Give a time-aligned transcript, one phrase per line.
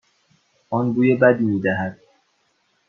[0.69, 1.99] آن بوی بدی میدهد.